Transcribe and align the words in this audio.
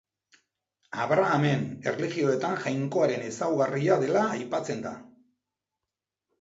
Abrahamen 1.03 1.67
erlijioetan 1.91 2.57
Jainkoaren 2.65 3.29
ezaugarria 3.29 4.01
dela 4.07 4.27
aipatzen 4.35 4.85
da. 4.91 4.99